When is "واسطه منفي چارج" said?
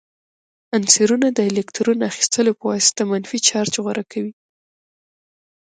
2.71-3.73